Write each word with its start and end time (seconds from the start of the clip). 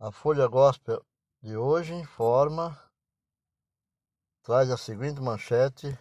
A 0.00 0.10
Folha 0.10 0.46
Gospel 0.48 1.04
de 1.40 1.56
hoje 1.56 1.94
informa, 1.94 2.78
traz 4.42 4.68
a 4.70 4.76
seguinte 4.76 5.20
manchete. 5.20 5.96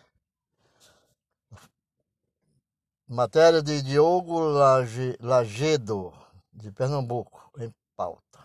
Matéria 3.07 3.61
de 3.61 3.81
Diogo 3.83 4.39
Lage, 4.39 5.15
Lagedo, 5.19 6.11
de 6.51 6.71
Pernambuco, 6.71 7.51
em 7.59 7.73
pauta. 7.95 8.43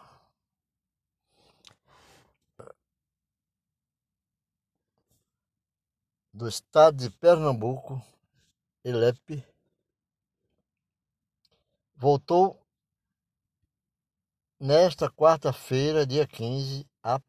Do 6.33 6.46
estado 6.46 6.99
de 6.99 7.10
Pernambuco, 7.10 8.01
Elepe, 8.85 9.44
voltou 11.96 12.67
nesta 14.59 15.09
quarta-feira, 15.09 16.06
dia 16.06 16.27
15, 16.27 16.87
a 17.02 17.20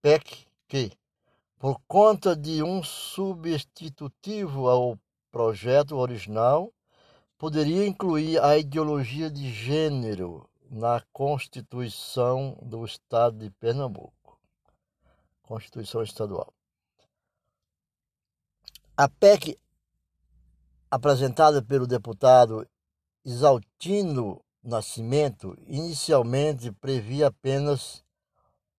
PEC 0.00 0.46
que, 0.68 0.92
por 1.58 1.80
conta 1.88 2.36
de 2.36 2.62
um 2.62 2.82
substitutivo 2.82 4.68
ao 4.68 4.98
projeto 5.30 5.96
original, 5.96 6.72
poderia 7.36 7.86
incluir 7.86 8.38
a 8.42 8.56
ideologia 8.56 9.30
de 9.30 9.50
gênero 9.50 10.48
na 10.70 11.02
Constituição 11.12 12.56
do 12.62 12.84
Estado 12.84 13.38
de 13.38 13.50
Pernambuco, 13.50 14.38
Constituição 15.42 16.02
Estadual. 16.02 16.52
A 18.96 19.08
PEC, 19.08 19.58
apresentada 20.90 21.62
pelo 21.62 21.86
deputado 21.86 22.68
Isaltino 23.24 24.42
Nascimento 24.62 25.56
inicialmente 25.66 26.70
previa 26.70 27.28
apenas 27.28 28.04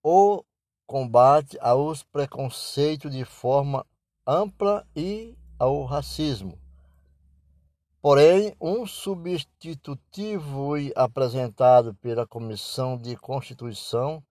o 0.03 0.43
combate 0.85 1.57
aos 1.59 2.03
preconceitos 2.03 3.11
de 3.11 3.25
forma 3.25 3.85
ampla 4.25 4.87
e 4.95 5.35
ao 5.57 5.83
racismo. 5.85 6.59
Porém, 8.01 8.55
um 8.59 8.85
substitutivo 8.85 10.73
apresentado 10.95 11.95
pela 11.95 12.27
Comissão 12.27 12.97
de 12.97 13.15
Constituição, 13.15 14.23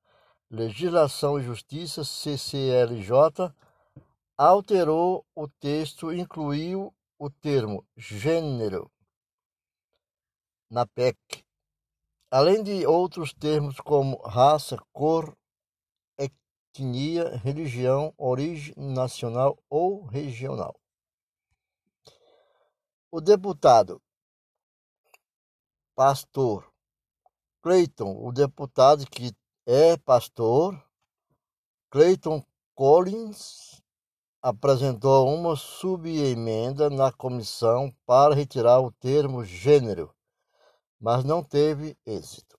Legislação 0.51 1.39
e 1.39 1.43
Justiça, 1.43 2.05
CCLJ, 2.05 3.53
alterou 4.37 5.25
o 5.35 5.47
texto 5.47 6.13
e 6.13 6.21
incluiu 6.21 6.93
o 7.19 7.31
termo 7.31 7.85
gênero 7.97 8.91
na 10.71 10.87
PEC, 10.87 11.45
além 12.31 12.63
de 12.63 12.87
outros 12.87 13.33
termos 13.33 13.81
como 13.81 14.17
raça, 14.23 14.79
cor, 14.93 15.37
etnia, 16.17 17.37
religião, 17.39 18.15
origem 18.17 18.73
nacional 18.77 19.59
ou 19.69 20.05
regional. 20.05 20.79
O 23.11 23.21
deputado 23.21 24.01
pastor 25.97 26.73
Cleiton, 27.63 28.17
o 28.25 28.31
deputado 28.31 29.05
que 29.11 29.35
é 29.67 29.97
pastor, 29.97 30.81
Cleiton 31.91 32.43
Collins, 32.75 33.83
apresentou 34.41 35.29
uma 35.29 35.57
subemenda 35.57 36.89
na 36.89 37.13
comissão 37.13 37.93
para 38.07 38.35
retirar 38.35 38.81
o 38.81 38.93
termo 38.93 39.45
gênero 39.45 40.15
mas 41.01 41.25
não 41.25 41.43
teve 41.43 41.97
êxito. 42.05 42.59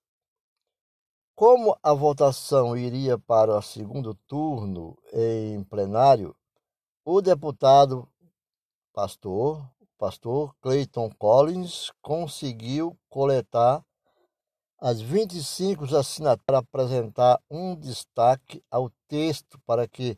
Como 1.35 1.77
a 1.81 1.93
votação 1.93 2.75
iria 2.75 3.17
para 3.17 3.57
o 3.57 3.61
segundo 3.61 4.15
turno 4.27 4.97
em 5.13 5.63
plenário, 5.63 6.35
o 7.05 7.21
deputado 7.21 8.07
pastor, 8.93 9.67
pastor 9.97 10.55
Clayton 10.61 11.09
Collins, 11.17 11.91
conseguiu 12.01 12.97
coletar 13.09 13.83
as 14.79 14.99
25 14.99 15.95
assinaturas 15.95 16.43
para 16.45 16.57
apresentar 16.57 17.39
um 17.49 17.75
destaque 17.75 18.63
ao 18.69 18.89
texto 19.07 19.59
para 19.65 19.87
que 19.87 20.17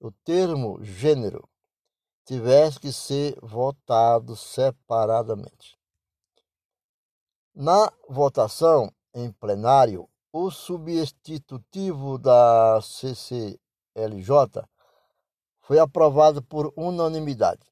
o 0.00 0.10
termo 0.10 0.82
gênero 0.82 1.46
tivesse 2.24 2.80
que 2.80 2.92
ser 2.92 3.38
votado 3.42 4.36
separadamente. 4.36 5.79
Na 7.54 7.92
votação 8.08 8.92
em 9.12 9.32
plenário, 9.32 10.08
o 10.32 10.52
substitutivo 10.52 12.16
da 12.16 12.80
CCLJ 12.80 14.62
foi 15.60 15.80
aprovado 15.80 16.42
por 16.44 16.72
unanimidade. 16.76 17.66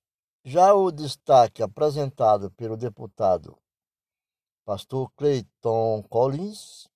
Já 0.44 0.75
o 0.75 0.91
destaque 0.91 1.62
apresentado 1.62 2.50
pelo 2.50 2.77
deputado 2.77 3.56
pastor 4.65 5.11
Clayton 5.16 6.03
Collins 6.10 6.89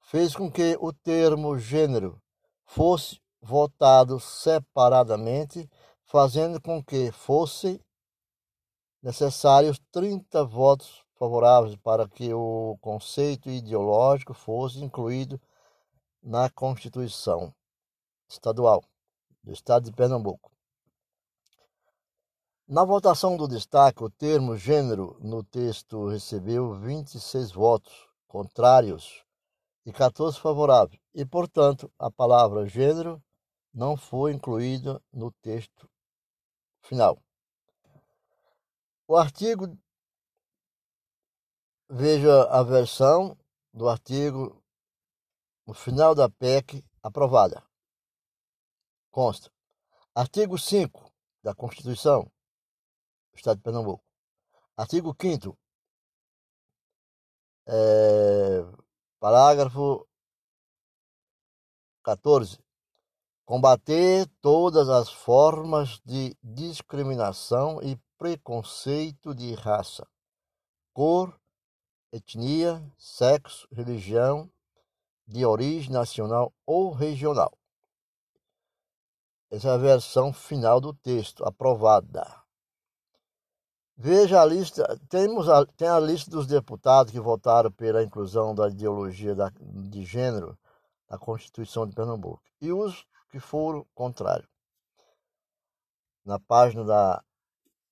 fez 0.00 0.34
com 0.34 0.50
que 0.50 0.78
o 0.80 0.94
termo 0.94 1.58
gênero 1.58 2.20
fosse 2.64 3.20
votado 3.40 4.18
separadamente, 4.18 5.68
fazendo 6.04 6.58
com 6.58 6.82
que 6.82 7.12
fossem 7.12 7.78
necessários 9.02 9.78
30 9.92 10.42
votos 10.46 11.03
favoráveis 11.14 11.76
para 11.76 12.08
que 12.08 12.32
o 12.32 12.76
conceito 12.80 13.48
ideológico 13.48 14.34
fosse 14.34 14.82
incluído 14.82 15.40
na 16.22 16.48
Constituição 16.50 17.54
Estadual 18.28 18.82
do 19.42 19.52
Estado 19.52 19.84
de 19.84 19.92
Pernambuco. 19.92 20.50
Na 22.66 22.82
votação 22.82 23.36
do 23.36 23.46
destaque, 23.46 24.02
o 24.02 24.08
termo 24.08 24.56
gênero 24.56 25.18
no 25.20 25.44
texto 25.44 26.08
recebeu 26.08 26.74
26 26.80 27.52
votos 27.52 28.08
contrários 28.26 29.22
e 29.84 29.92
14 29.92 30.40
favoráveis, 30.40 30.98
e, 31.14 31.26
portanto, 31.26 31.92
a 31.98 32.10
palavra 32.10 32.66
gênero 32.66 33.22
não 33.72 33.98
foi 33.98 34.32
incluída 34.32 35.02
no 35.12 35.30
texto 35.42 35.86
final. 36.80 37.18
O 39.06 39.14
artigo 39.14 39.76
Veja 41.96 42.42
a 42.50 42.60
versão 42.64 43.38
do 43.72 43.88
artigo 43.88 44.60
no 45.64 45.72
final 45.72 46.12
da 46.12 46.28
PEC 46.28 46.84
aprovada. 47.00 47.64
Consta. 49.12 49.48
Artigo 50.12 50.58
5 50.58 51.08
da 51.40 51.54
Constituição 51.54 52.24
do 53.30 53.36
Estado 53.36 53.58
de 53.58 53.62
Pernambuco. 53.62 54.04
Artigo 54.76 55.14
5 55.16 55.56
é, 57.68 58.64
parágrafo 59.20 60.04
14. 62.02 62.58
Combater 63.44 64.28
todas 64.40 64.88
as 64.88 65.12
formas 65.12 66.00
de 66.04 66.36
discriminação 66.42 67.80
e 67.80 67.96
preconceito 68.18 69.32
de 69.32 69.54
raça, 69.54 70.04
cor, 70.92 71.40
etnia, 72.14 72.80
sexo, 72.96 73.66
religião, 73.72 74.48
de 75.26 75.44
origem 75.44 75.90
nacional 75.90 76.52
ou 76.64 76.92
regional. 76.92 77.52
Essa 79.50 79.68
é 79.68 79.72
a 79.72 79.76
versão 79.76 80.32
final 80.32 80.80
do 80.80 80.94
texto, 80.94 81.44
aprovada. 81.44 82.24
Veja 83.96 84.40
a 84.40 84.44
lista, 84.44 85.00
temos 85.08 85.48
a, 85.48 85.66
tem 85.66 85.88
a 85.88 85.98
lista 85.98 86.30
dos 86.30 86.46
deputados 86.46 87.12
que 87.12 87.20
votaram 87.20 87.70
pela 87.70 88.02
inclusão 88.02 88.54
da 88.54 88.68
ideologia 88.68 89.34
da, 89.34 89.50
de 89.60 90.04
gênero 90.04 90.58
na 91.08 91.18
Constituição 91.18 91.86
de 91.86 91.94
Pernambuco 91.94 92.42
e 92.60 92.72
os 92.72 93.06
que 93.30 93.40
foram 93.40 93.84
contrários. 93.94 94.48
Na 96.24 96.38
página 96.38 96.84
da 96.84 97.24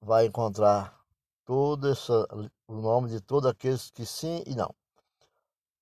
vai 0.00 0.26
encontrar 0.26 0.98
todo 1.44 1.88
essa, 1.88 2.26
o 2.72 2.80
nome 2.80 3.10
de 3.10 3.20
todos 3.20 3.48
aqueles 3.50 3.90
que 3.90 4.06
sim 4.06 4.42
e 4.46 4.54
não. 4.54 4.74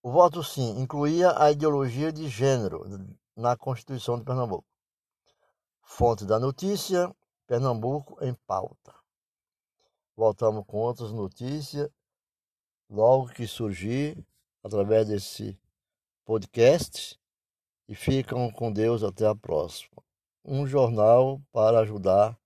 O 0.02 0.10
voto 0.10 0.42
sim 0.42 0.80
incluía 0.80 1.40
a 1.40 1.50
ideologia 1.50 2.12
de 2.12 2.28
gênero 2.28 2.84
na 3.36 3.56
Constituição 3.56 4.18
de 4.18 4.24
Pernambuco. 4.24 4.66
Fonte 5.82 6.24
da 6.24 6.40
notícia: 6.40 7.14
Pernambuco 7.46 8.18
em 8.24 8.34
pauta. 8.46 8.92
Voltamos 10.16 10.64
com 10.66 10.78
outras 10.78 11.12
notícias 11.12 11.88
logo 12.88 13.28
que 13.28 13.46
surgir 13.46 14.26
através 14.62 15.06
desse 15.06 15.56
podcast 16.24 17.18
e 17.88 17.94
ficam 17.94 18.50
com 18.50 18.72
Deus 18.72 19.04
até 19.04 19.26
a 19.26 19.34
próxima. 19.34 20.02
Um 20.44 20.66
jornal 20.66 21.40
para 21.52 21.80
ajudar 21.80 22.36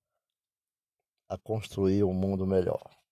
a 1.28 1.38
construir 1.38 2.04
um 2.04 2.12
mundo 2.12 2.46
melhor. 2.46 3.03